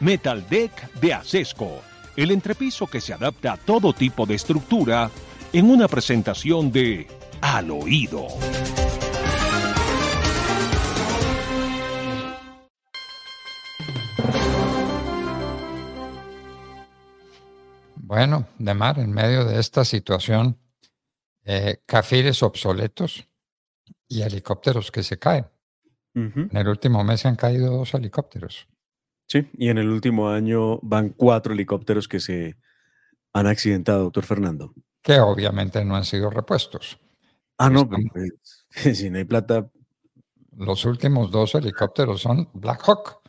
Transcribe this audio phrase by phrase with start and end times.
[0.00, 1.80] Metal Deck de Acesco,
[2.16, 5.10] el entrepiso que se adapta a todo tipo de estructura
[5.52, 7.06] en una presentación de
[7.40, 8.26] Al Oído.
[17.96, 20.58] Bueno, Demar, en medio de esta situación,
[21.44, 23.26] eh, cafires obsoletos
[24.08, 25.46] y helicópteros que se caen.
[26.14, 28.66] En el último mes se han caído dos helicópteros.
[29.26, 32.56] Sí, y en el último año van cuatro helicópteros que se
[33.32, 34.72] han accidentado, doctor Fernando.
[35.02, 36.98] Que obviamente no han sido repuestos.
[37.58, 39.70] Ah, no, pues, si no hay plata.
[40.56, 43.20] Los últimos dos helicópteros son Black Hawk,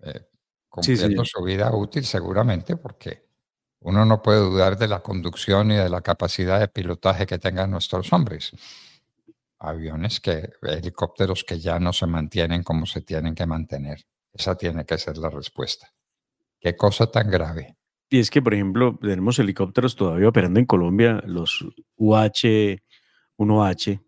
[0.00, 0.26] eh,
[0.68, 3.26] cumpliendo su vida útil seguramente, porque
[3.80, 7.70] uno no puede dudar de la conducción y de la capacidad de pilotaje que tengan
[7.70, 8.52] nuestros hombres.
[9.58, 14.04] Aviones que, helicópteros que ya no se mantienen como se tienen que mantener.
[14.32, 15.92] Esa tiene que ser la respuesta.
[16.60, 17.76] Qué cosa tan grave.
[18.08, 21.64] Y es que, por ejemplo, tenemos helicópteros todavía operando en Colombia, los
[21.96, 24.00] UH-1H,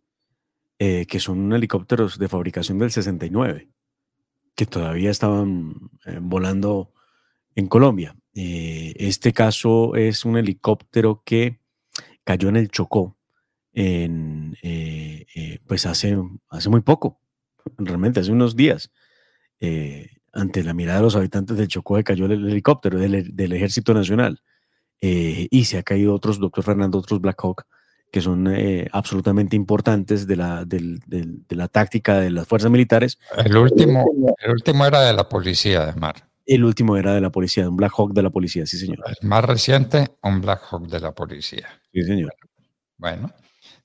[0.78, 3.70] eh, que son helicópteros de fabricación del 69,
[4.54, 6.92] que todavía estaban eh, volando
[7.54, 8.14] en Colombia.
[8.34, 11.60] Eh, este caso es un helicóptero que
[12.24, 13.16] cayó en el Chocó
[13.72, 14.54] en,
[15.66, 16.18] pues hace,
[16.50, 17.20] hace muy poco,
[17.78, 18.92] realmente hace unos días
[20.34, 24.40] ante la mirada de los habitantes del Chocó cayó el, helicóptero del, Ejército Nacional
[25.00, 27.66] eh, y se ha caído otros, doctor Fernando, otros Black Hawk
[28.14, 31.00] que son eh, absolutamente importantes de la, de
[31.48, 33.18] la táctica de las fuerzas militares.
[33.44, 34.04] El último,
[34.38, 36.14] el último era de la policía de mar.
[36.46, 38.98] El último era de la policía, un Black Hawk de la policía, sí, señor.
[39.20, 41.66] El más reciente, un Black Hawk de la policía.
[41.92, 42.32] Sí, señor.
[42.98, 43.32] Bueno,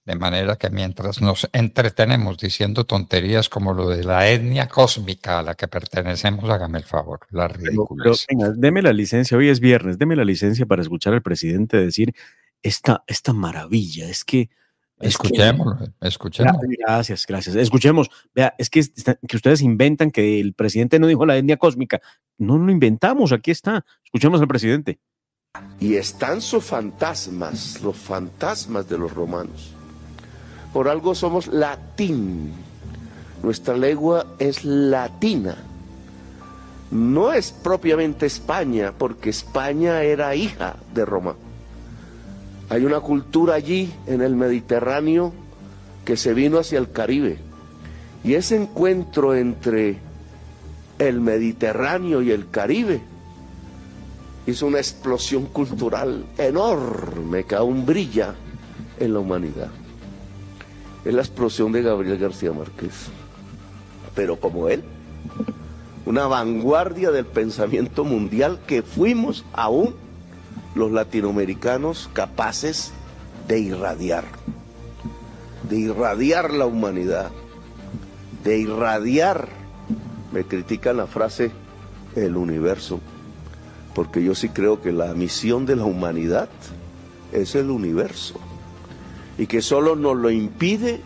[0.09, 5.43] de manera que mientras nos entretenemos diciendo tonterías como lo de la etnia cósmica a
[5.43, 8.11] la que pertenecemos, hágame el favor, la ridícula.
[8.27, 12.15] Venga, deme la licencia, hoy es viernes, deme la licencia para escuchar al presidente decir
[12.63, 14.09] esta, esta maravilla.
[14.09, 14.49] Es que
[14.99, 16.57] Escuchemos, escuchemos.
[16.79, 17.55] Gracias, gracias.
[17.55, 18.09] Escuchemos.
[18.33, 18.83] Vea, es que,
[19.27, 22.01] que ustedes inventan que el presidente no dijo la etnia cósmica.
[22.39, 23.85] No lo inventamos, aquí está.
[24.03, 24.99] Escuchemos al presidente.
[25.79, 29.75] Y están sus fantasmas, los fantasmas de los romanos.
[30.73, 32.53] Por algo somos latín.
[33.41, 35.57] Nuestra lengua es latina.
[36.91, 41.35] No es propiamente España, porque España era hija de Roma.
[42.69, 45.33] Hay una cultura allí en el Mediterráneo
[46.05, 47.37] que se vino hacia el Caribe.
[48.23, 49.97] Y ese encuentro entre
[50.99, 53.01] el Mediterráneo y el Caribe
[54.45, 58.35] hizo una explosión cultural enorme que aún brilla
[58.99, 59.69] en la humanidad
[61.09, 63.07] es la explosión de Gabriel García Márquez.
[64.13, 64.83] Pero como él,
[66.05, 69.95] una vanguardia del pensamiento mundial que fuimos aún
[70.75, 72.91] los latinoamericanos capaces
[73.47, 74.23] de irradiar,
[75.67, 77.31] de irradiar la humanidad,
[78.43, 79.49] de irradiar,
[80.31, 81.51] me critican la frase,
[82.15, 82.99] el universo,
[83.95, 86.49] porque yo sí creo que la misión de la humanidad
[87.31, 88.39] es el universo
[89.39, 90.99] y que solo nos lo impide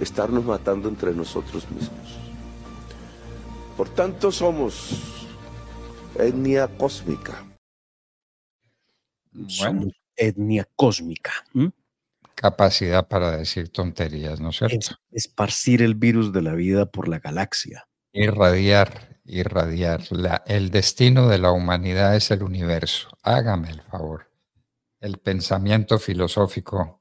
[0.00, 2.18] estarnos matando entre nosotros mismos.
[3.76, 4.90] Por tanto, somos
[6.14, 7.44] etnia cósmica.
[9.48, 11.32] Somos etnia cósmica.
[12.34, 14.96] Capacidad para decir tonterías, ¿no es cierto?
[15.10, 17.86] esparcir el virus de la vida por la galaxia.
[18.12, 20.00] Irradiar, irradiar.
[20.46, 23.10] el destino de la humanidad es el universo.
[23.22, 24.30] Hágame el favor.
[25.00, 26.97] El pensamiento filosófico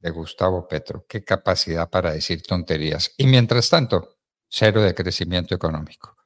[0.00, 1.04] de Gustavo Petro.
[1.08, 3.12] Qué capacidad para decir tonterías.
[3.16, 4.16] Y mientras tanto,
[4.48, 6.16] cero de crecimiento económico.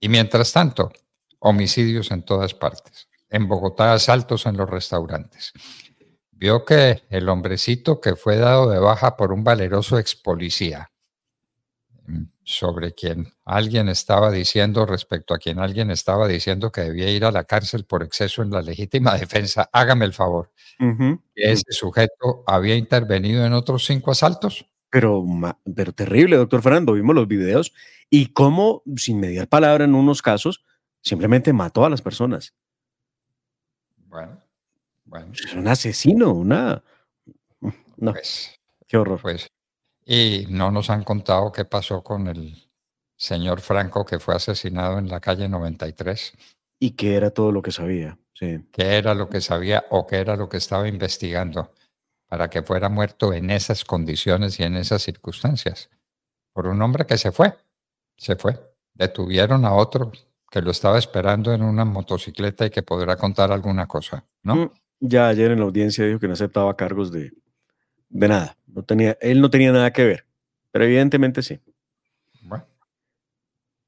[0.00, 0.92] Y mientras tanto,
[1.38, 3.08] homicidios en todas partes.
[3.28, 5.52] En Bogotá, asaltos en los restaurantes.
[6.30, 10.91] Vio que el hombrecito que fue dado de baja por un valeroso ex policía,
[12.44, 17.30] sobre quien alguien estaba diciendo, respecto a quien alguien estaba diciendo que debía ir a
[17.30, 20.50] la cárcel por exceso en la legítima defensa, hágame el favor
[21.34, 24.66] ese sujeto había intervenido en otros cinco asaltos.
[24.90, 25.24] Pero,
[25.74, 26.92] pero terrible, doctor Fernando.
[26.92, 27.72] Vimos los videos
[28.10, 30.64] y cómo, sin mediar palabra en unos casos,
[31.00, 32.54] simplemente mató a las personas.
[34.06, 34.38] Bueno,
[35.04, 35.32] bueno.
[35.32, 36.82] Es un asesino, una.
[37.96, 38.12] No.
[38.12, 39.20] Pues, Qué horror.
[39.22, 39.50] Pues,
[40.04, 42.68] y no nos han contado qué pasó con el
[43.16, 46.32] señor Franco que fue asesinado en la calle 93.
[46.80, 48.18] Y qué era todo lo que sabía.
[48.34, 51.72] ¿Qué era lo que sabía o qué era lo que estaba investigando
[52.28, 55.90] para que fuera muerto en esas condiciones y en esas circunstancias?
[56.52, 57.54] Por un hombre que se fue,
[58.16, 58.58] se fue.
[58.94, 60.10] Detuvieron a otro
[60.50, 64.56] que lo estaba esperando en una motocicleta y que podrá contar alguna cosa, ¿no?
[64.56, 64.70] Mm,
[65.00, 67.32] ya ayer en la audiencia dijo que no aceptaba cargos de,
[68.12, 68.56] de nada.
[68.66, 70.26] No tenía, él no tenía nada que ver,
[70.70, 71.60] pero evidentemente sí.
[72.42, 72.66] Bueno,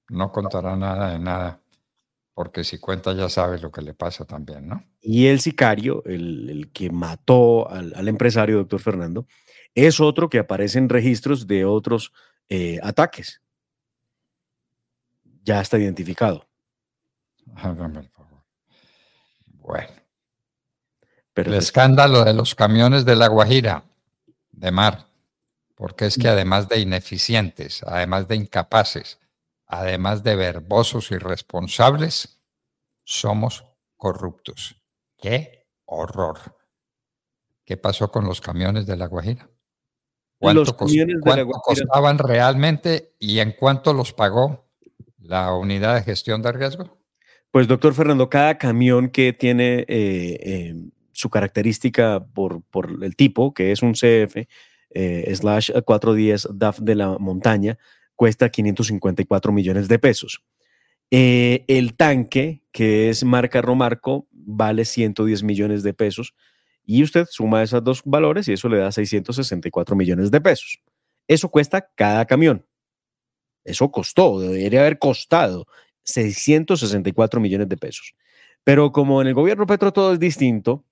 [0.09, 1.61] no contará nada de nada,
[2.35, 4.85] porque si cuenta ya sabe lo que le pasa también, ¿no?
[5.01, 9.27] Y el sicario, el, que mató al, empresario, doctor Fernando,
[9.75, 12.13] es otro que aparece en registros de otros
[12.49, 13.43] eh, ataques.
[15.43, 16.49] Ya está identificado.
[17.57, 18.43] Hágame el favor.
[19.47, 19.89] Bueno.
[21.35, 23.85] Pero el escándalo de los camiones de La Guajira,
[24.57, 25.07] de mar,
[25.75, 29.19] porque es que además de ineficientes, además de incapaces,
[29.67, 32.41] además de verbosos y responsables,
[33.05, 33.65] somos
[33.97, 34.77] corruptos.
[35.17, 36.39] ¡Qué horror!
[37.65, 39.49] ¿Qué pasó con los camiones de La Guajira?
[40.39, 44.69] ¿Cuánto, costaban realmente y en cuánto los pagó
[45.19, 46.99] la unidad de gestión de riesgo?
[47.51, 50.75] Pues doctor Fernando, cada camión que tiene eh, eh,
[51.15, 52.63] su característica por,
[53.03, 54.47] el tipo, que es un CF
[54.91, 57.79] eh, slash 410 DAF de la montaña,
[58.15, 60.45] cuesta 554 millones de pesos.
[61.11, 66.35] el tanque, que es marca Romarco, vale 110 millones de pesos
[66.85, 70.81] y usted suma esos dos valores y eso le da 664 millones de pesos.
[71.27, 72.67] Eso cuesta cada camión.
[73.65, 75.67] Eso costó, debería haber costado
[76.03, 78.15] 664 millones de pesos.
[78.63, 80.85] Pero como en el gobierno Petro todo es distinto,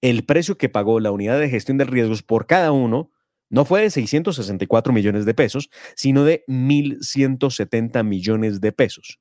[0.00, 3.10] el precio que pagó la unidad de gestión de riesgos por cada uno
[3.50, 9.20] no fue de 664 millones de pesos, sino de 1.170 millones de pesos.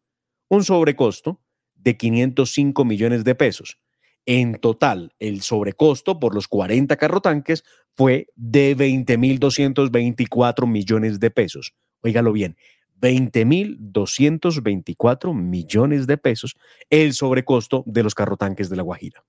[0.49, 1.41] Un sobrecosto
[1.75, 3.77] de 505 millones de pesos.
[4.25, 11.75] En total, el sobrecosto por los 40 carrotanques fue de 20.224 millones de pesos.
[12.01, 12.55] Óigalo bien,
[13.01, 16.55] 20.224 millones de pesos
[16.89, 19.25] el sobrecosto de los carrotanques de La Guajira.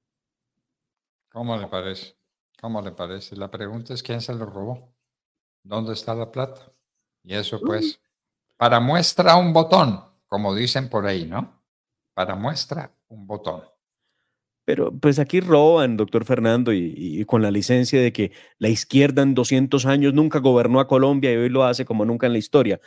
[1.35, 2.15] ¿Cómo le parece?
[2.61, 3.35] ¿Cómo le parece?
[3.35, 4.95] La pregunta es quién se lo robó.
[5.65, 6.73] ¿Dónde está la plata?
[7.25, 8.01] Y eso pues,
[8.57, 11.61] para muestra un botón, como dicen por ahí, ¿no?
[12.15, 13.65] Para muestra un botón.
[14.65, 19.35] Pero pues aquí roban, doctor Fernando, y, con la licencia de que la izquierda en
[19.35, 22.81] 200 años nunca gobernó a Colombia y hoy lo hace como nunca en la historia.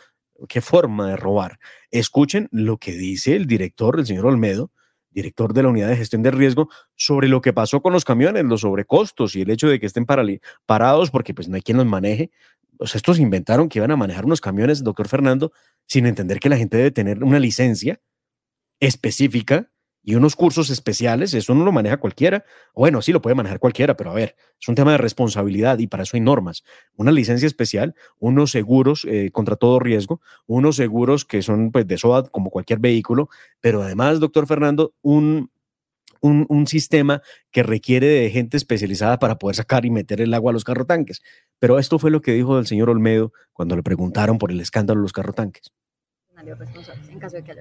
[0.48, 1.60] Qué forma de robar.
[1.92, 4.72] Escuchen lo que dice el director, el señor Olmedo,
[5.18, 8.46] director de la unidad de gestión de riesgo, sobre lo que pasó con los camiones,
[8.46, 11.88] los sobrecostos y el hecho de que estén parados porque pues no hay quien los
[11.88, 12.30] maneje.
[12.80, 15.52] Estos inventaron que iban a manejar unos camiones, doctor Fernando,
[15.88, 18.00] sin entender que la gente debe tener una licencia
[18.80, 19.72] específica
[20.08, 22.46] y unos cursos especiales, eso no lo maneja cualquiera.
[22.74, 25.88] Bueno, sí lo puede manejar cualquiera, pero a ver, es un tema de responsabilidad y
[25.88, 26.64] para eso hay normas.
[26.96, 31.98] Una licencia especial, unos seguros eh, contra todo riesgo, unos seguros que son pues, de
[31.98, 33.28] SOAT como cualquier vehículo,
[33.60, 35.52] pero además, doctor Fernando, un,
[36.22, 37.22] un, sistema
[37.52, 41.22] que requiere de gente especializada para poder sacar y meter el agua a los carrotanques.
[41.60, 45.02] Pero esto fue lo que dijo el señor Olmedo cuando le preguntaron por el escándalo
[45.02, 45.74] de los carrotanques.
[47.10, 47.52] En caso de que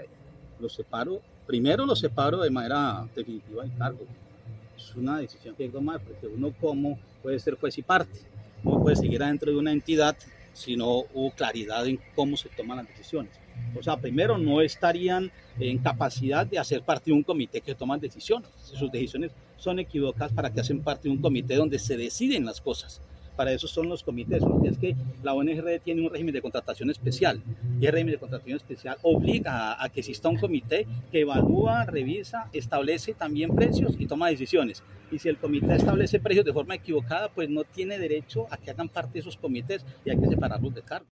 [0.61, 4.07] lo separo, primero lo separo de manera definitiva del cargo.
[4.77, 8.21] Es una decisión que hay que tomar, porque uno como puede ser juez y parte,
[8.63, 10.17] no puede seguir adentro de una entidad
[10.53, 13.33] si no hubo claridad en cómo se toman las decisiones.
[13.79, 18.01] O sea, primero no estarían en capacidad de hacer parte de un comité que toman
[18.01, 18.49] decisiones.
[18.57, 22.61] Sus decisiones son equivocadas para que hacen parte de un comité donde se deciden las
[22.61, 23.01] cosas
[23.37, 26.91] para eso son los comités, porque es que la ONG tiene un régimen de contratación
[26.91, 27.43] especial
[27.81, 32.49] y el régimen de contratación especial obliga a, que exista un comité que evalúa, revisa,
[32.53, 34.83] establece también precios y toma decisiones.
[35.11, 38.71] Y si el comité establece precios de forma equivocada, pues no tiene derecho a que
[38.71, 41.07] hagan parte de esos comités y hay que separarlos de cargo.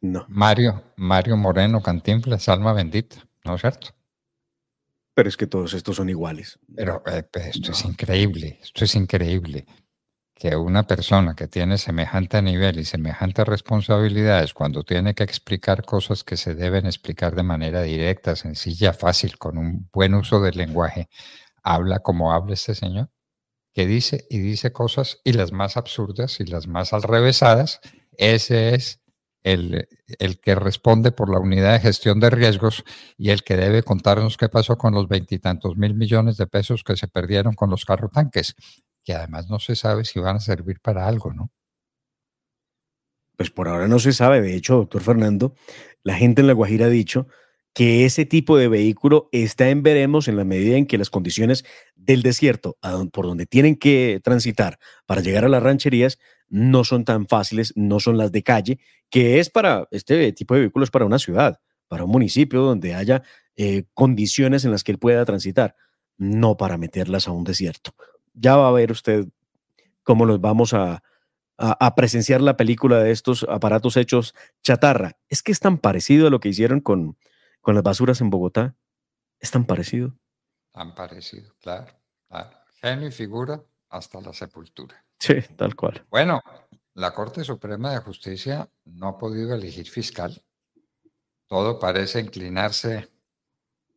[0.00, 0.26] No.
[0.28, 3.88] Mario, Mario Moreno Cantinflas, alma bendita, ¿no es cierto?
[5.14, 6.58] Pero es que todos estos son iguales.
[6.74, 9.64] Pero, eh, esto es increíble, esto es increíble
[10.36, 16.24] que una persona que tiene semejante nivel y semejantes responsabilidades, cuando tiene que explicar cosas
[16.24, 21.08] que se deben explicar de manera directa, sencilla, fácil, con un buen uso del lenguaje,
[21.62, 23.08] habla como habla este señor,
[23.72, 27.80] que dice y dice cosas y las más absurdas y las más alrevesadas,
[28.18, 29.00] ese es
[29.42, 29.88] el,
[30.18, 32.84] el que responde por la unidad de gestión de riesgos
[33.16, 36.96] y el que debe contarnos qué pasó con los veintitantos mil millones de pesos que
[36.96, 38.54] se perdieron con los carro tanques
[39.06, 41.52] que además no se sabe si van a servir para algo, ¿no?
[43.36, 44.42] Pues por ahora no se sabe.
[44.42, 45.54] De hecho, doctor Fernando,
[46.02, 47.28] la gente en La Guajira ha dicho
[47.72, 51.64] que ese tipo de vehículo está en veremos en la medida en que las condiciones
[51.94, 52.78] del desierto,
[53.12, 58.00] por donde tienen que transitar para llegar a las rancherías, no son tan fáciles, no
[58.00, 62.04] son las de calle, que es para este tipo de vehículos para una ciudad, para
[62.04, 63.22] un municipio donde haya
[63.56, 65.76] eh, condiciones en las que él pueda transitar,
[66.16, 67.94] no para meterlas a un desierto.
[68.36, 69.26] Ya va a ver usted
[70.04, 71.02] cómo los vamos a,
[71.58, 75.18] a, presenciar la película de estos aparatos hechos chatarra.
[75.28, 77.18] Es que es tan parecido a lo que hicieron con,
[77.60, 78.76] con las basuras en Bogotá.
[79.40, 80.14] Es tan parecido.
[80.72, 81.86] Tan parecido, claro.
[82.80, 85.02] Genio y figura hasta la sepultura.
[85.18, 86.04] Sí, tal cual.
[86.10, 86.42] Bueno,
[86.94, 90.42] la Corte Suprema de Justicia no ha podido elegir fiscal.
[91.46, 93.08] Todo parece inclinarse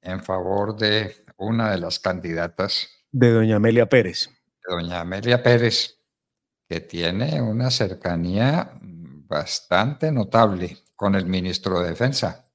[0.02, 2.90] en favor de una de las candidatas.
[3.12, 4.30] De doña Amelia Pérez.
[4.68, 6.00] Doña Amelia Pérez,
[6.68, 12.52] que tiene una cercanía bastante notable con el ministro de Defensa,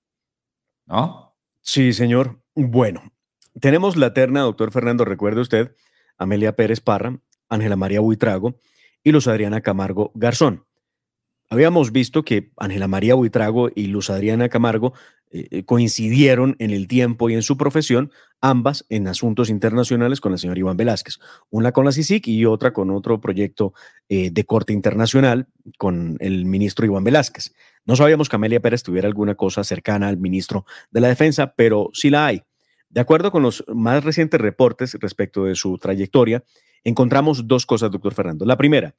[0.87, 1.37] ¿no?
[1.61, 2.41] Sí, señor.
[2.55, 3.13] Bueno,
[3.61, 5.75] tenemos la terna, doctor Fernando, recuerde usted,
[6.19, 7.19] Amelia Pérez Parra,
[7.49, 8.61] Ángela María Buitrago
[9.03, 10.67] y Luz Adriana Camargo Garzón.
[11.51, 14.95] Habíamos visto que Ángela María Buitrago y Luz Adriana Camargo
[15.35, 20.31] eh, eh, coincidieron en el tiempo y en su profesión, ambas en asuntos internacionales con
[20.31, 21.19] el señor Iván Velázquez,
[21.51, 23.75] una con la CICIC y otra con otro proyecto
[24.09, 27.53] eh, de corte internacional con el ministro Iván Velázquez.
[27.85, 31.91] No sabíamos que Amelia Pérez tuviera alguna cosa cercana al ministro de la Defensa, pero
[31.93, 32.43] sí la hay.
[32.89, 36.45] De acuerdo con los más recientes reportes respecto de su trayectoria,
[36.85, 38.45] encontramos dos cosas, doctor Fernando.
[38.45, 38.95] La primera,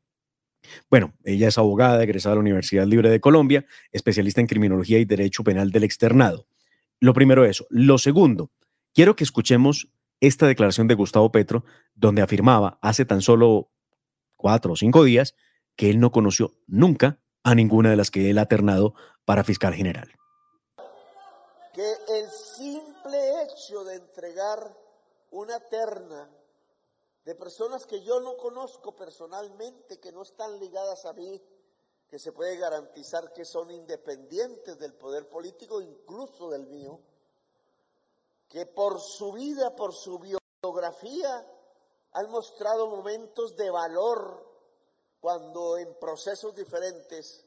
[0.89, 5.05] bueno, ella es abogada, egresada de la Universidad Libre de Colombia, especialista en criminología y
[5.05, 6.47] derecho penal del externado.
[6.99, 7.65] Lo primero eso.
[7.69, 8.51] Lo segundo,
[8.93, 13.69] quiero que escuchemos esta declaración de Gustavo Petro, donde afirmaba hace tan solo
[14.35, 15.35] cuatro o cinco días
[15.75, 18.95] que él no conoció nunca a ninguna de las que él ha ternado
[19.25, 20.11] para fiscal general.
[21.73, 24.75] Que el simple hecho de entregar
[25.31, 26.29] una terna
[27.25, 31.41] de personas que yo no conozco personalmente, que no están ligadas a mí,
[32.07, 36.99] que se puede garantizar que son independientes del poder político, incluso del mío,
[38.47, 41.51] que por su vida, por su biografía,
[42.11, 44.45] han mostrado momentos de valor
[45.19, 47.43] cuando en procesos diferentes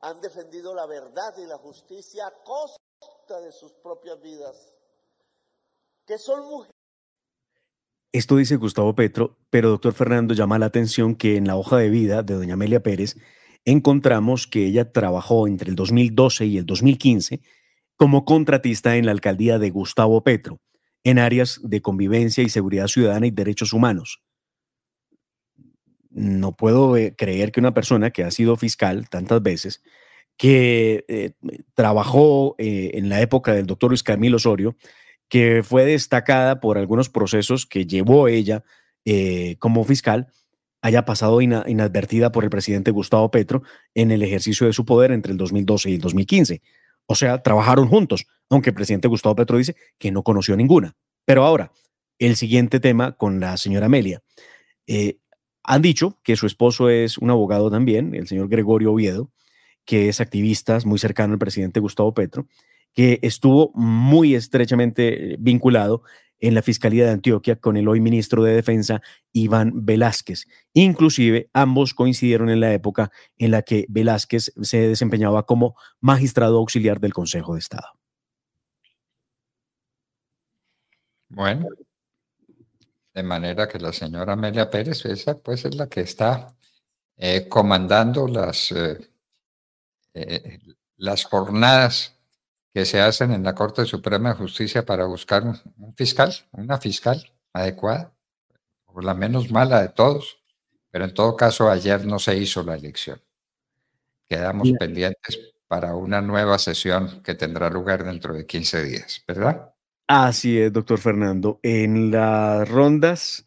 [0.00, 4.74] han defendido la verdad y la justicia a costa de sus propias vidas,
[6.04, 6.83] que son mujeres
[8.14, 11.90] esto dice Gustavo Petro, pero doctor Fernando llama la atención que en la hoja de
[11.90, 13.16] vida de doña Amelia Pérez
[13.64, 17.40] encontramos que ella trabajó entre el 2012 y el 2015
[17.96, 20.60] como contratista en la alcaldía de Gustavo Petro,
[21.02, 24.22] en áreas de convivencia y seguridad ciudadana y derechos humanos.
[26.10, 29.82] No puedo eh, creer que una persona que ha sido fiscal tantas veces,
[30.36, 31.32] que eh,
[31.74, 34.76] trabajó eh, en la época del doctor Luis Camilo Osorio,
[35.28, 38.64] que fue destacada por algunos procesos que llevó ella
[39.04, 40.28] eh, como fiscal,
[40.82, 43.62] haya pasado inadvertida por el presidente Gustavo Petro
[43.94, 46.62] en el ejercicio de su poder entre el 2012 y el 2015.
[47.06, 50.94] O sea, trabajaron juntos, aunque el presidente Gustavo Petro dice que no conoció ninguna.
[51.24, 51.72] Pero ahora,
[52.18, 54.22] el siguiente tema con la señora Amelia.
[54.86, 55.18] Eh,
[55.62, 59.30] han dicho que su esposo es un abogado también, el señor Gregorio Oviedo,
[59.86, 62.46] que es activista, muy cercano al presidente Gustavo Petro,
[62.94, 66.02] que estuvo muy estrechamente eh, vinculado
[66.38, 69.00] en la Fiscalía de Antioquia con el hoy ministro de Defensa,
[69.32, 70.46] Iván Velázquez.
[70.72, 77.00] Inclusive, ambos coincidieron en la época en la que Velázquez se desempeñaba como magistrado auxiliar
[77.00, 77.88] del Consejo de Estado.
[81.28, 81.66] Bueno,
[83.14, 86.54] de manera que la señora Amelia Pérez, esa pues es la que está
[87.16, 90.58] eh, comandando las, eh,
[90.96, 92.13] las jornadas
[92.74, 97.24] que se hacen en la Corte Suprema de Justicia para buscar un, fiscal, una fiscal
[97.52, 98.12] adecuada,
[98.86, 100.42] o la menos mala de todos.
[100.90, 103.20] Pero en todo caso, ayer no se hizo la elección.
[104.28, 109.72] Quedamos pendientes para una nueva sesión que tendrá lugar dentro de 15 días, ¿verdad?
[110.08, 111.60] Así es, doctor Fernando.
[111.62, 113.46] En las rondas,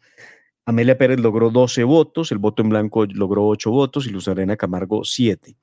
[0.64, 4.56] Amelia Pérez logró 12 votos, el voto en blanco logró 8 votos y Luz Arena
[4.56, 5.54] Camargo 7.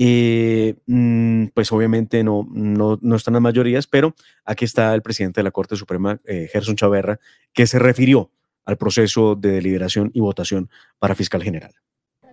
[0.00, 4.14] Eh, mm, pues obviamente no, no, no, están las mayorías, pero
[4.44, 7.18] aquí está el presidente de la Corte Suprema, eh, Gerson Chaverra,
[7.52, 8.30] que se refirió
[8.64, 11.74] al proceso de deliberación y votación para fiscal general.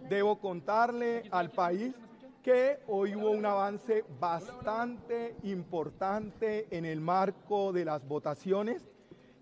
[0.08, 1.96] Debo contarle al país
[2.44, 8.84] que hoy hubo un avance bastante importante en el marco de las votaciones,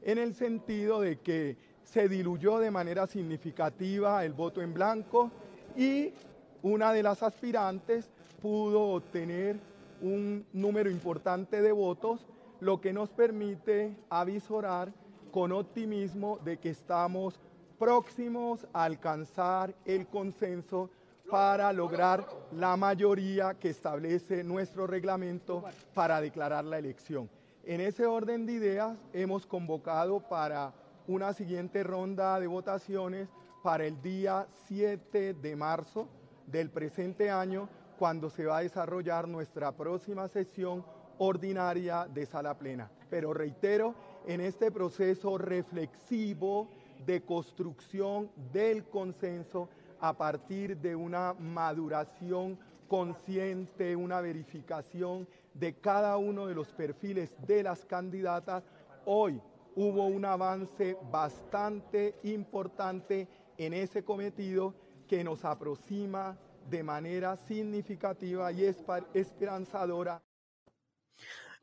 [0.01, 5.31] en el sentido de que se diluyó de manera significativa el voto en blanco
[5.75, 6.13] y
[6.61, 8.09] una de las aspirantes
[8.43, 9.57] pudo obtener
[10.01, 12.27] un número importante de votos,
[12.59, 14.91] lo que nos permite avisorar
[15.31, 17.39] con optimismo de que estamos
[17.79, 20.89] próximos a alcanzar el consenso
[21.31, 27.29] para lograr la mayoría que establece nuestro reglamento para declarar la elección.
[27.63, 30.73] En ese orden de ideas hemos convocado para
[31.07, 33.29] una siguiente ronda de votaciones
[33.63, 36.09] para el día 7 de marzo
[36.45, 40.85] del presente año, cuando se va a desarrollar nuestra próxima sesión
[41.17, 42.89] ordinaria de sala plena.
[43.09, 43.95] Pero reitero,
[44.25, 46.69] en este proceso reflexivo
[47.05, 49.69] de construcción del consenso
[49.99, 52.57] a partir de una maduración
[52.87, 58.63] consciente, una verificación de cada uno de los perfiles de las candidatas,
[59.05, 59.41] hoy
[59.75, 64.73] hubo un avance bastante importante en ese cometido
[65.07, 66.37] que nos aproxima
[66.69, 68.65] de manera significativa y
[69.13, 70.21] esperanzadora.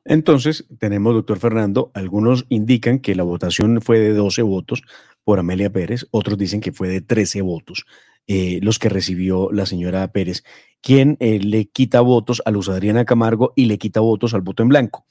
[0.04, 4.83] Entonces, tenemos, doctor Fernando, algunos indican que la votación fue de 12 votos
[5.25, 7.85] por Amelia Pérez, otros dicen que fue de 13 votos
[8.26, 10.45] eh, los que recibió la señora Pérez,
[10.80, 14.62] quien eh, le quita votos a Luz Adriana Camargo y le quita votos al voto
[14.62, 15.04] en blanco.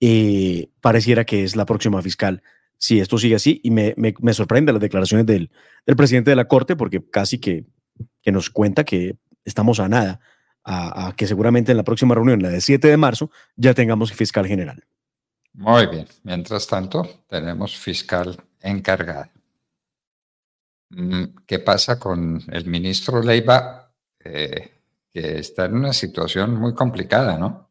[0.00, 2.42] Eh, pareciera que es la próxima fiscal
[2.78, 5.50] si esto sigue así y me, me, sorprende las declaraciones del,
[5.96, 7.64] presidente de la Corte porque casi que
[8.26, 10.20] nos cuenta que estamos a nada
[10.64, 14.46] a, que seguramente en la próxima reunión, la del 7 de marzo, ya tengamos fiscal
[14.46, 14.84] general.
[15.52, 16.06] Muy bien.
[16.22, 19.30] Mientras tanto, tenemos fiscal encargada.
[20.90, 23.92] Mm, ¿Qué pasa con el ministro Leiva,
[24.24, 24.72] eh,
[25.12, 27.70] que está en una situación muy complicada, ¿no?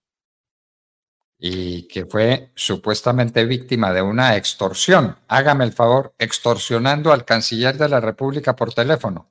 [1.39, 5.17] Y que fue supuestamente víctima de una extorsión.
[5.27, 9.29] Hágame el favor, extorsionando al canciller de la República por teléfono.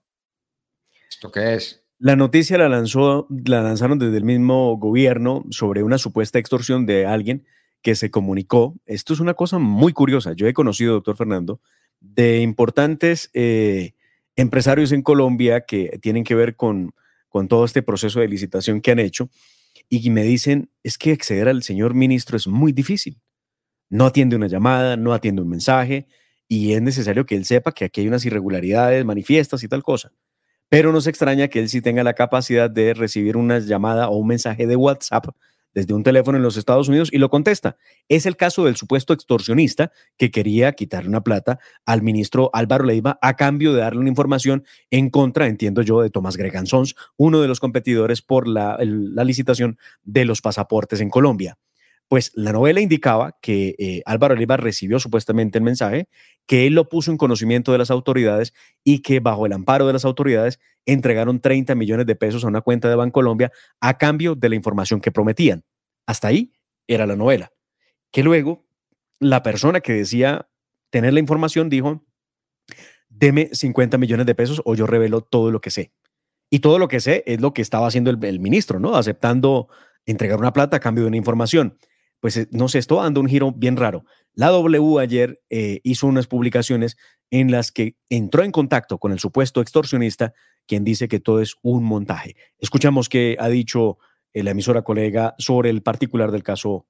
[1.09, 1.82] ¿Esto qué es?
[2.05, 7.07] La noticia la, lanzó, la lanzaron desde el mismo gobierno sobre una supuesta extorsión de
[7.07, 7.47] alguien
[7.81, 8.75] que se comunicó.
[8.87, 10.33] Esto es una cosa muy curiosa.
[10.33, 11.61] Yo he conocido, doctor Fernando,
[12.01, 13.93] de importantes eh,
[14.35, 16.93] empresarios en Colombia que tienen que ver con,
[17.29, 19.31] con todo este proceso de licitación que han hecho
[19.89, 23.21] y me dicen, es que acceder al señor ministro es muy difícil.
[23.91, 26.09] No atiende una llamada, no atiende un mensaje
[26.49, 30.11] y es necesario que él sepa que aquí hay unas irregularidades manifiestas y tal cosa
[30.73, 34.17] pero no se extraña que él sí tenga la capacidad de recibir una llamada o
[34.17, 35.27] un mensaje de WhatsApp
[35.75, 37.77] desde un teléfono en los Estados Unidos y lo contesta.
[38.09, 43.19] Es el caso del supuesto extorsionista que quería quitarle una plata al ministro Álvaro Leiva
[43.21, 47.49] a cambio de darle una información en contra, entiendo yo, de Tomás Gregansons, uno de
[47.49, 51.59] los competidores por la, la licitación de los pasaportes en Colombia.
[52.13, 56.11] Pues la novela indicaba que eh, Álvaro Oliva recibió supuestamente el mensaje,
[56.47, 58.53] que él lo puso en conocimiento de las autoridades
[58.85, 62.61] y que bajo el amparo de las autoridades entregaron 30 millones de pesos a una
[62.61, 65.65] cuenta de Bancolombia a cambio de la información que prometían.
[66.05, 66.53] Hasta ahí
[66.87, 67.51] era la novela.
[68.11, 68.67] Que luego
[69.19, 70.51] la persona que decía
[70.91, 72.05] tener la información dijo,
[73.09, 75.95] deme 50 millones de pesos o yo revelo todo lo que sé.
[76.51, 78.97] Y todo lo que sé es lo que estaba haciendo el, el ministro, ¿no?
[78.97, 79.69] Aceptando
[80.05, 81.79] entregar una plata a cambio de una información
[82.23, 84.05] pues eh, no sé, esto dando un giro bien raro.
[84.33, 86.97] La W ayer eh, hizo unas publicaciones
[87.33, 90.33] en las que entró en contacto con el supuesto extorsionista,
[90.69, 92.37] quien dice que todo es un montaje.
[92.61, 93.99] Escuchamos qué ha dicho
[94.33, 96.87] eh, la emisora colega sobre el particular del caso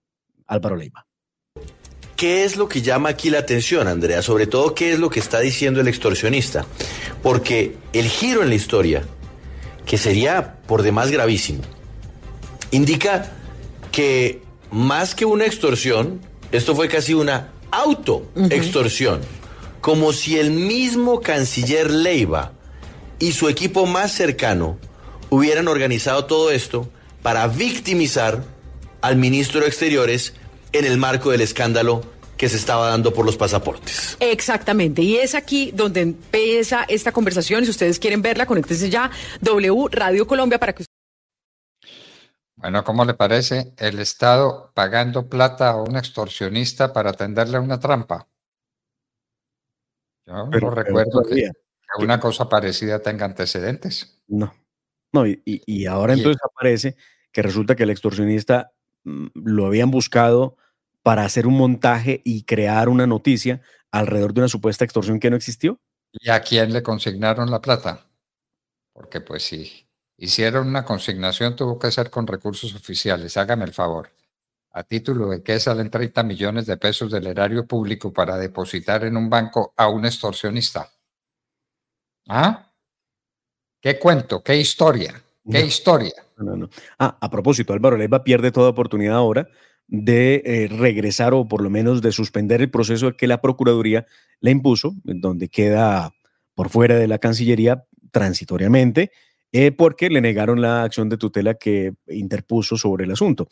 [0.46, 1.06] Álvaro Leiva.
[2.14, 4.20] ¿Qué es lo que llama aquí la atención, Andrea?
[4.20, 6.66] Sobre todo, ¿qué es lo que está diciendo el extorsionista?
[7.22, 9.02] Porque el giro en la historia,
[9.86, 11.62] que sería por demás gravísimo,
[12.70, 13.32] indica
[13.90, 19.20] que más que una extorsión, esto fue casi una auto-extorsión.
[19.80, 22.52] Como si el mismo canciller Leiva
[23.18, 24.78] y su equipo más cercano
[25.30, 26.88] hubieran organizado todo esto
[27.22, 28.44] para victimizar
[29.00, 30.34] al ministro de Exteriores
[30.72, 32.02] en el marco del escándalo
[32.36, 34.16] que se estaba dando por los pasaportes.
[34.20, 37.64] Exactamente, y es aquí donde empieza esta conversación.
[37.64, 40.84] Si ustedes quieren verla, conéctense ya W Radio Colombia para que
[42.62, 48.28] bueno, ¿cómo le parece el Estado pagando plata a un extorsionista para tenderle una trampa?
[50.24, 51.50] Yo no recuerdo que,
[51.98, 54.22] una cosa parecida tenga antecedentes.
[54.28, 54.54] No,
[55.12, 56.94] no, y, ahora entonces aparece
[57.32, 58.72] que resulta que el extorsionista
[59.02, 60.56] mm, lo habían buscado
[61.02, 65.36] para hacer un montaje y crear una noticia alrededor de una supuesta extorsión que no
[65.36, 65.80] existió.
[66.12, 68.06] ¿Y a quién le consignaron la plata?
[68.92, 69.88] Porque pues sí,
[70.22, 73.36] hicieron una consignación, tuvo que ser con recursos oficiales.
[73.36, 74.10] Hágame el favor.
[74.70, 79.16] ¿A título de qué salen 30 millones de pesos del erario público para depositar en
[79.16, 80.88] un banco a un extorsionista?
[82.28, 82.70] ¿Ah?
[83.80, 84.44] ¿Qué cuento?
[84.44, 85.20] ¿Qué historia?
[85.50, 86.14] ¿Qué historia?
[87.00, 89.48] Ah, a propósito, Álvaro Leiva pierde toda oportunidad ahora
[89.88, 94.06] de eh, regresar o por lo menos de suspender el proceso que la Procuraduría
[94.40, 96.14] le impuso, donde queda
[96.54, 99.10] por fuera de la Cancillería transitoriamente
[99.52, 103.48] eh, porque le negaron la acción de tutela que interpuso sobre el asunto.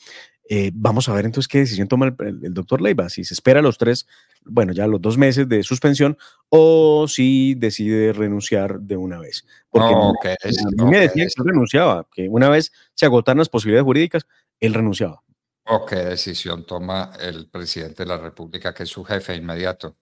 [0.48, 3.78] Eh, vamos a ver entonces qué decisión toma el, doctor Leiva, si se espera los
[3.78, 4.08] tres,
[4.44, 9.46] bueno, ya los dos meses de suspensión o si decide renunciar de una vez.
[9.68, 14.26] Porque a mí me decía que renunciaba, que una vez se agotaron las posibilidades jurídicas,
[14.58, 15.22] él renunciaba.
[15.66, 19.96] ¿O qué decisión toma el presidente de la República, que es su jefe inmediato?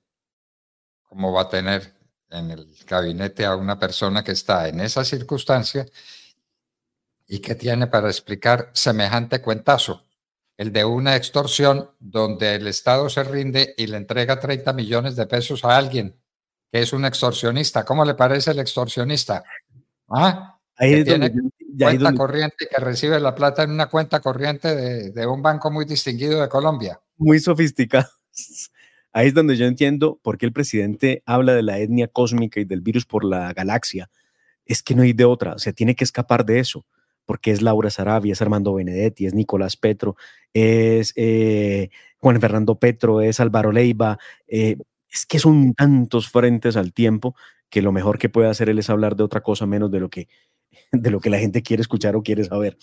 [1.03, 1.98] ¿Cómo va a tener
[2.31, 5.87] en el gabinete a una persona que está en esa circunstancia
[7.27, 10.07] y que tiene para explicar semejante cuentazo?
[10.57, 15.27] El de una extorsión donde el Estado se rinde y le entrega 30 millones de
[15.27, 16.17] pesos a alguien
[16.71, 17.85] que es un extorsionista.
[17.85, 19.43] ¿Cómo le parece el extorsionista?
[20.09, 20.59] ¿Ah?
[20.77, 21.33] Ahí tiene
[21.79, 25.85] cuenta corriente que recibe la plata en una cuenta corriente de, de un banco muy
[25.85, 27.01] distinguido de Colombia.
[27.17, 28.09] Muy sofisticado.
[29.13, 32.65] Ahí es donde yo entiendo por qué el presidente habla de la etnia cósmica y
[32.65, 34.11] del virus por la galaxia.
[34.65, 36.87] Es que no hay de otra, se tiene que escapar de eso,
[37.25, 40.17] porque es Laura Sarabia, es Armando Benedetti, es Nicolás Petro,
[40.53, 44.19] es eh, Juan Fernando Petro, es Álvaro Leiva.
[44.47, 44.77] Eh,
[45.11, 47.35] es que son tantos frentes al tiempo
[47.71, 50.11] que lo mejor que puede hacer él es hablar de otra cosa menos de lo
[50.11, 50.29] que,
[50.93, 52.77] de lo que la gente quiere escuchar o quiere saber.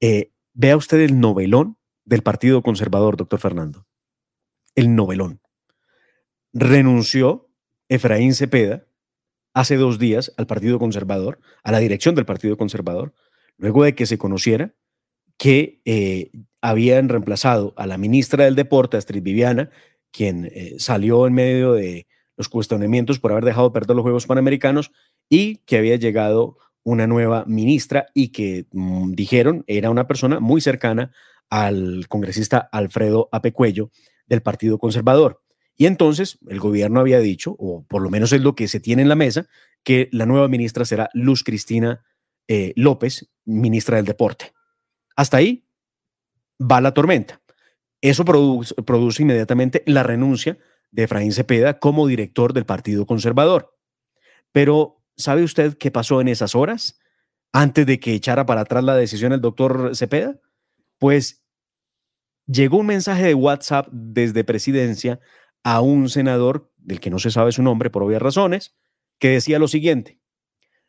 [0.00, 3.86] Eh, vea usted el novelón del Partido Conservador, doctor Fernando.
[4.74, 5.41] El novelón
[6.52, 7.48] renunció
[7.88, 8.86] Efraín Cepeda
[9.54, 13.14] hace dos días al Partido Conservador, a la dirección del Partido Conservador,
[13.58, 14.74] luego de que se conociera
[15.36, 19.70] que eh, habían reemplazado a la ministra del Deporte, Astrid Viviana,
[20.10, 24.92] quien eh, salió en medio de los cuestionamientos por haber dejado perder los Juegos Panamericanos
[25.28, 30.60] y que había llegado una nueva ministra y que mm, dijeron era una persona muy
[30.60, 31.12] cercana
[31.50, 33.90] al congresista Alfredo Apecuello
[34.26, 35.41] del Partido Conservador.
[35.76, 39.02] Y entonces el gobierno había dicho, o por lo menos es lo que se tiene
[39.02, 39.46] en la mesa,
[39.82, 42.04] que la nueva ministra será Luz Cristina
[42.48, 44.52] eh, López, ministra del Deporte.
[45.16, 45.66] Hasta ahí
[46.60, 47.40] va la tormenta.
[48.00, 50.58] Eso produce, produce inmediatamente la renuncia
[50.90, 53.76] de Efraín Cepeda como director del Partido Conservador.
[54.52, 57.00] Pero, ¿sabe usted qué pasó en esas horas
[57.52, 60.38] antes de que echara para atrás la decisión el doctor Cepeda?
[60.98, 61.44] Pues
[62.46, 65.20] llegó un mensaje de WhatsApp desde presidencia
[65.64, 68.74] a un senador, del que no se sabe su nombre por obvias razones,
[69.18, 70.18] que decía lo siguiente,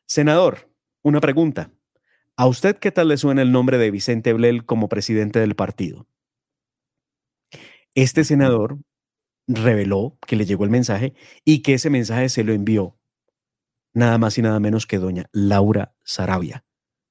[0.06, 0.70] senador,
[1.04, 1.72] una pregunta,
[2.36, 6.08] ¿a usted qué tal le suena el nombre de Vicente Blel como presidente del partido?
[7.96, 8.80] Este senador
[9.48, 11.14] reveló que le llegó el mensaje
[11.46, 12.98] y que ese mensaje se lo envió
[13.94, 16.66] nada más y nada menos que doña Laura Sarabia.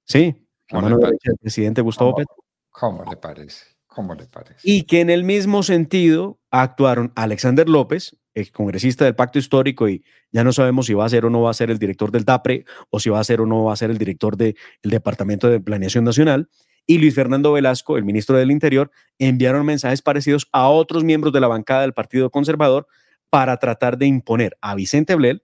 [0.04, 0.48] ¿Sí?
[0.68, 2.34] La mano derecha del presidente Gustavo Petro.
[2.70, 3.66] ¿Cómo le parece?
[3.94, 4.56] ¿Cómo parece?
[4.62, 10.04] Y que en el mismo sentido actuaron Alexander López, ex congresista del Pacto Histórico, y
[10.30, 12.24] ya no sabemos si va a ser o no va a ser el director del
[12.24, 15.48] TAPRE, o si va a ser o no va a ser el director del Departamento
[15.48, 16.48] de Planeación Nacional,
[16.86, 21.40] y Luis Fernando Velasco, el ministro del Interior, enviaron mensajes parecidos a otros miembros de
[21.40, 22.86] la bancada del Partido Conservador
[23.30, 25.42] para tratar de imponer a Vicente Blel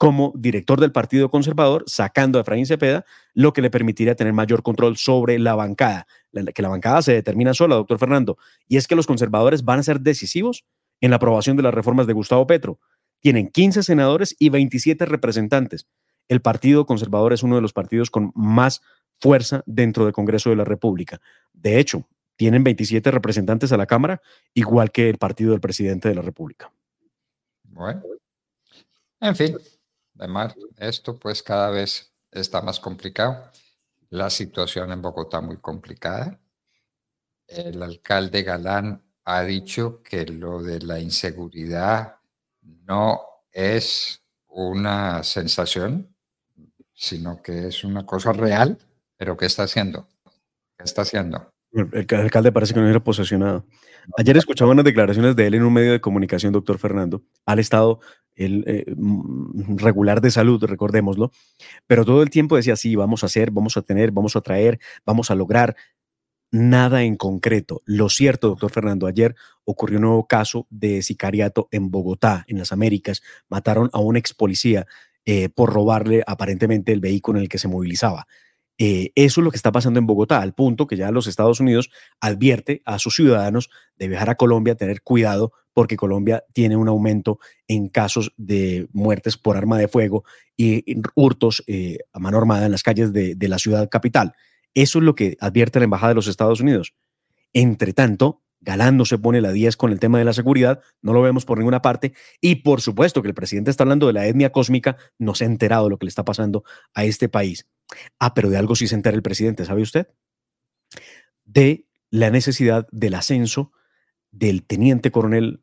[0.00, 4.62] como director del Partido Conservador, sacando a Efraín Cepeda, lo que le permitiría tener mayor
[4.62, 6.06] control sobre la bancada,
[6.54, 9.82] que la bancada se determina sola, doctor Fernando, y es que los conservadores van a
[9.82, 10.64] ser decisivos
[11.02, 12.80] en la aprobación de las reformas de Gustavo Petro.
[13.20, 15.86] Tienen 15 senadores y 27 representantes.
[16.28, 18.80] El Partido Conservador es uno de los partidos con más
[19.20, 21.20] fuerza dentro del Congreso de la República.
[21.52, 24.22] De hecho, tienen 27 representantes a la Cámara,
[24.54, 26.72] igual que el partido del presidente de la República.
[27.64, 28.02] Bueno,
[29.20, 29.58] en fin,
[30.20, 33.42] Además, esto pues cada vez está más complicado.
[34.10, 36.38] La situación en Bogotá muy complicada.
[37.48, 42.16] El alcalde Galán ha dicho que lo de la inseguridad
[42.60, 46.14] no es una sensación,
[46.92, 48.76] sino que es una cosa real,
[49.16, 50.06] pero ¿qué está haciendo?
[50.76, 51.50] ¿Qué está haciendo?
[51.72, 53.64] El, alcalde parece que no era posesionado.
[54.18, 58.00] Ayer escuchaba unas declaraciones de él en un medio de comunicación, doctor Fernando, al estado
[58.40, 61.30] el, eh, mm, regular de salud, recordémoslo,
[61.86, 64.78] pero todo el tiempo decía, sí, vamos a hacer, vamos a tener, vamos a traer,
[65.04, 65.76] vamos a lograr.
[66.52, 67.80] Nada en concreto.
[67.84, 72.72] Lo cierto, doctor Fernando, ayer ocurrió un nuevo caso de sicariato en Bogotá, en las
[72.72, 73.22] Américas.
[73.48, 74.84] Mataron a un ex policía
[75.24, 78.26] eh, por robarle aparentemente el vehículo en el que se movilizaba.
[78.82, 81.60] Eh, eso es lo que está pasando en Bogotá, al punto que ya los Estados
[81.60, 86.88] Unidos advierte a sus ciudadanos de viajar a Colombia, tener cuidado, porque Colombia tiene un
[86.88, 87.38] aumento
[87.68, 90.24] en casos de muertes por arma de fuego
[90.56, 90.82] y
[91.14, 94.32] hurtos eh, a mano armada en las calles de, la ciudad capital.
[94.72, 96.94] Eso es lo que advierte la Embajada de los Estados Unidos.
[97.52, 101.12] Entre tanto, Galán no se pone la 10 con el tema de la seguridad, no
[101.12, 102.14] lo vemos por ninguna parte.
[102.40, 105.48] Y por supuesto que el presidente está hablando de la etnia cósmica, no se ha
[105.48, 106.64] enterado de lo que le está pasando
[106.94, 107.66] a este país.
[108.18, 110.08] Ah, pero de algo sí se entera el presidente, ¿sabe usted?
[111.44, 113.72] De la necesidad del ascenso
[114.30, 115.62] del teniente coronel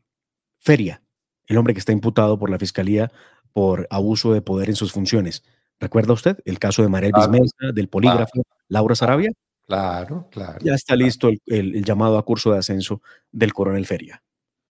[0.60, 1.02] Feria,
[1.46, 3.12] el hombre que está imputado por la Fiscalía
[3.54, 5.44] por abuso de poder en sus funciones.
[5.80, 9.32] ¿Recuerda usted el caso de María Bismesa, del polígrafo Laura Sarabia?
[9.66, 10.60] Claro, claro.
[10.62, 14.24] Ya está listo el, llamado a curso de ascenso del coronel Feria.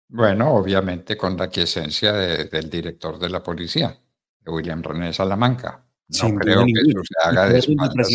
[0.08, 3.98] Bueno, obviamente con la quiesencia del director de la policía,
[4.46, 5.84] William René Salamanca.
[6.22, 8.10] No creo que eso se haga de espaldas.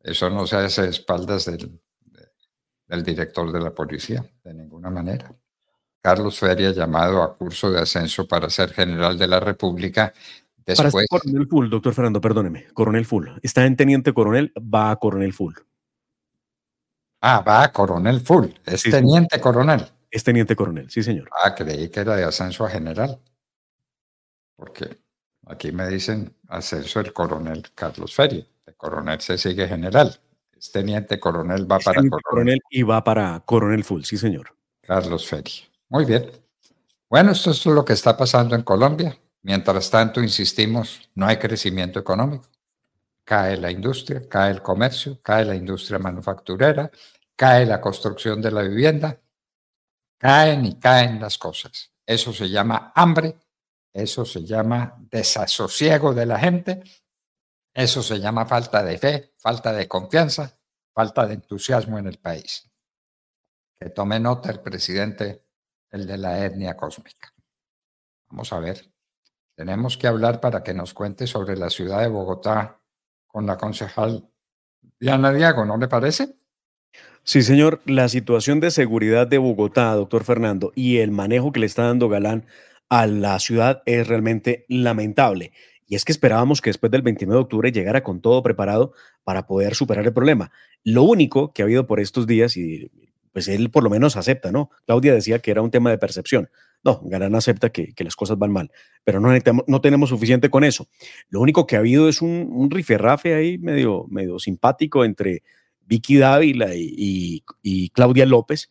[0.00, 1.80] Eso no se hace de espaldas del,
[2.86, 5.34] del director de la policía, de ninguna manera.
[6.00, 10.12] Carlos Feria llamado a curso de ascenso para ser general de la República
[10.76, 13.28] para ser coronel full, doctor Fernando, perdóneme, coronel full.
[13.42, 15.54] Está en teniente coronel, va a coronel full.
[17.20, 18.48] Ah, va a coronel full.
[18.66, 19.86] Es teniente coronel.
[20.10, 21.30] Es teniente coronel, sí, señor.
[21.42, 23.18] Ah, creí que era de ascenso a general.
[24.56, 24.98] Porque
[25.48, 28.46] aquí me dicen ascenso el coronel Carlos Feria.
[28.66, 30.18] De coronel se sigue general.
[30.56, 32.22] Es teniente coronel, va para coronel.
[32.22, 32.60] coronel.
[32.70, 34.54] Y va para coronel full, sí, señor.
[34.80, 35.64] Carlos Feria.
[35.88, 36.30] Muy bien.
[37.08, 39.16] Bueno, esto es lo que está pasando en Colombia.
[39.42, 42.48] Mientras tanto, insistimos, no hay crecimiento económico.
[43.24, 46.90] Cae la industria, cae el comercio, cae la industria manufacturera,
[47.36, 49.18] cae la construcción de la vivienda,
[50.18, 51.90] caen y caen las cosas.
[52.04, 53.36] Eso se llama hambre,
[53.92, 56.82] eso se llama desasosiego de la gente,
[57.74, 60.58] eso se llama falta de fe, falta de confianza,
[60.94, 62.70] falta de entusiasmo en el país.
[63.78, 65.46] Que tome nota el presidente,
[65.90, 67.32] el de la etnia cósmica.
[68.28, 68.92] Vamos a ver.
[69.54, 72.80] Tenemos que hablar para que nos cuente sobre la ciudad de Bogotá
[73.26, 74.28] con la concejal
[75.00, 76.36] Diana Diago, ¿no le parece?
[77.22, 77.80] Sí, señor.
[77.84, 82.08] La situación de seguridad de Bogotá, doctor Fernando, y el manejo que le está dando
[82.08, 82.46] Galán
[82.88, 85.52] a la ciudad es realmente lamentable.
[85.86, 88.92] Y es que esperábamos que después del 29 de octubre llegara con todo preparado
[89.24, 90.50] para poder superar el problema.
[90.84, 92.90] Lo único que ha habido por estos días, y
[93.32, 94.70] pues él por lo menos acepta, ¿no?
[94.86, 96.50] Claudia decía que era un tema de percepción.
[96.84, 98.70] No, Galán acepta que, las cosas van mal,
[99.02, 99.30] pero no,
[99.66, 100.88] no tenemos suficiente con eso.
[101.28, 105.42] Lo único que ha habido es un, un rifirrafe ahí medio, medio simpático entre
[105.88, 107.42] Vicky Dávila y,
[107.92, 108.70] Claudia López,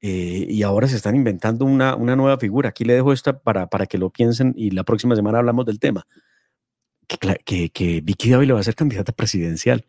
[0.00, 2.70] eh, y ahora se están inventando una, una, nueva figura.
[2.70, 5.80] Aquí le dejo esta para, para que lo piensen y la próxima semana hablamos del
[5.80, 6.06] tema.
[7.06, 9.86] Que, que, que Vicky Dávila va a ser candidata presidencial.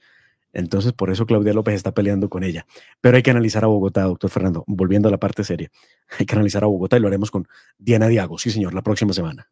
[0.51, 2.65] Entonces, por eso Claudia López está peleando con ella.
[3.01, 5.69] Pero hay que analizar a Bogotá, doctor Fernando, volviendo a la parte seria.
[6.17, 9.13] Hay que analizar a Bogotá y lo haremos con Diana Diago, sí, señor, la próxima
[9.13, 9.51] semana.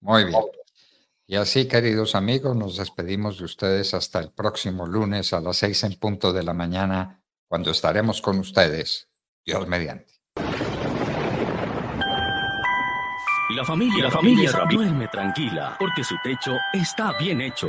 [0.00, 0.40] Muy bien.
[1.26, 5.84] Y así, queridos amigos, nos despedimos de ustedes hasta el próximo lunes a las seis
[5.84, 9.11] en punto de la mañana, cuando estaremos con ustedes.
[9.44, 10.12] Dios mediante.
[13.50, 17.68] La familia, la familia duerme tranquila porque su techo está bien hecho.